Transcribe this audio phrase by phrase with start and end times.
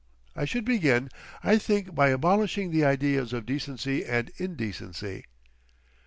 [0.35, 1.09] I should begin,
[1.43, 5.25] I think, by abolishing the ideas of decency and indecency...."